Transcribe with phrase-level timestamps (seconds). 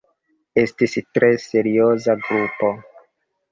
[0.61, 2.75] Estis tre serioza grupo.